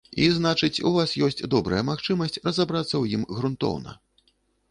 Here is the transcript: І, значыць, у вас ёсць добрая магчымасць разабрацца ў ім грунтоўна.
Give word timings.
І, 0.09 0.23
значыць, 0.35 0.81
у 0.91 0.93
вас 0.95 1.11
ёсць 1.25 1.43
добрая 1.53 1.81
магчымасць 1.91 2.41
разабрацца 2.47 2.93
ў 3.01 3.05
ім 3.19 3.23
грунтоўна. 3.41 3.97